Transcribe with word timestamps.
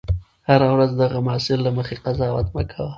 هره 0.49 0.67
ورځ 0.73 0.91
د 0.99 1.01
هغه 1.13 1.29
حاصل 1.33 1.59
له 1.65 1.71
مخې 1.77 1.95
قضاوت 2.05 2.47
مه 2.55 2.63
کوه. 2.71 2.89